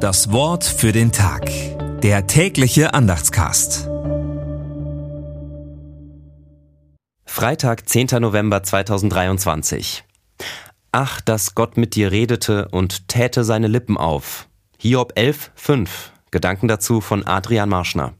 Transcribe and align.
Das 0.00 0.32
Wort 0.32 0.64
für 0.64 0.92
den 0.92 1.12
Tag. 1.12 1.50
Der 2.00 2.26
tägliche 2.26 2.94
Andachtscast. 2.94 3.86
Freitag, 7.26 7.86
10. 7.86 8.06
November 8.18 8.62
2023. 8.62 10.04
Ach, 10.90 11.20
dass 11.20 11.54
Gott 11.54 11.76
mit 11.76 11.96
dir 11.96 12.12
redete 12.12 12.68
und 12.68 13.08
täte 13.08 13.44
seine 13.44 13.66
Lippen 13.68 13.98
auf. 13.98 14.48
Hiob 14.78 15.12
11, 15.16 15.50
5. 15.54 16.12
Gedanken 16.30 16.66
dazu 16.66 17.02
von 17.02 17.26
Adrian 17.26 17.68
Marschner. 17.68 18.14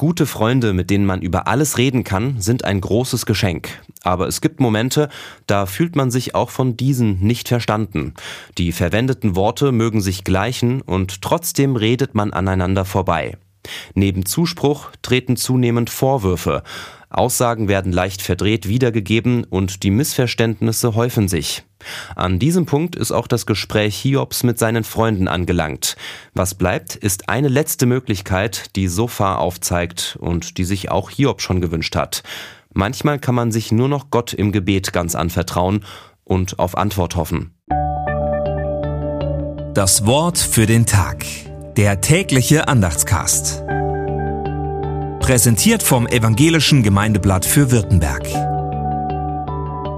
Gute 0.00 0.26
Freunde, 0.26 0.74
mit 0.74 0.90
denen 0.90 1.04
man 1.04 1.22
über 1.22 1.48
alles 1.48 1.76
reden 1.76 2.04
kann, 2.04 2.40
sind 2.40 2.64
ein 2.64 2.80
großes 2.80 3.26
Geschenk. 3.26 3.82
Aber 4.04 4.28
es 4.28 4.40
gibt 4.40 4.60
Momente, 4.60 5.08
da 5.48 5.66
fühlt 5.66 5.96
man 5.96 6.12
sich 6.12 6.36
auch 6.36 6.50
von 6.50 6.76
diesen 6.76 7.18
nicht 7.18 7.48
verstanden. 7.48 8.14
Die 8.58 8.70
verwendeten 8.70 9.34
Worte 9.34 9.72
mögen 9.72 10.00
sich 10.00 10.22
gleichen 10.22 10.82
und 10.82 11.20
trotzdem 11.20 11.74
redet 11.74 12.14
man 12.14 12.32
aneinander 12.32 12.84
vorbei. 12.84 13.38
Neben 13.92 14.24
Zuspruch 14.24 14.92
treten 15.02 15.36
zunehmend 15.36 15.90
Vorwürfe. 15.90 16.62
Aussagen 17.10 17.66
werden 17.66 17.90
leicht 17.90 18.22
verdreht 18.22 18.68
wiedergegeben 18.68 19.42
und 19.42 19.82
die 19.82 19.90
Missverständnisse 19.90 20.94
häufen 20.94 21.26
sich. 21.26 21.64
An 22.16 22.38
diesem 22.38 22.66
Punkt 22.66 22.96
ist 22.96 23.12
auch 23.12 23.26
das 23.26 23.46
Gespräch 23.46 23.96
Hiobs 23.96 24.42
mit 24.42 24.58
seinen 24.58 24.84
Freunden 24.84 25.28
angelangt. 25.28 25.96
Was 26.34 26.54
bleibt, 26.54 26.96
ist 26.96 27.28
eine 27.28 27.48
letzte 27.48 27.86
Möglichkeit, 27.86 28.76
die 28.76 28.88
Sofa 28.88 29.36
aufzeigt 29.36 30.16
und 30.20 30.58
die 30.58 30.64
sich 30.64 30.90
auch 30.90 31.10
Hiob 31.10 31.40
schon 31.40 31.60
gewünscht 31.60 31.96
hat. 31.96 32.22
Manchmal 32.72 33.18
kann 33.18 33.34
man 33.34 33.50
sich 33.50 33.72
nur 33.72 33.88
noch 33.88 34.10
Gott 34.10 34.32
im 34.32 34.52
Gebet 34.52 34.92
ganz 34.92 35.14
anvertrauen 35.14 35.84
und 36.24 36.58
auf 36.58 36.76
Antwort 36.76 37.16
hoffen. 37.16 37.54
Das 39.74 40.06
Wort 40.06 40.38
für 40.38 40.66
den 40.66 40.86
Tag. 40.86 41.24
Der 41.76 42.00
tägliche 42.00 42.66
Andachtscast. 42.66 43.62
Präsentiert 45.20 45.82
vom 45.82 46.06
Evangelischen 46.06 46.82
Gemeindeblatt 46.82 47.44
für 47.44 47.70
Württemberg. 47.70 48.57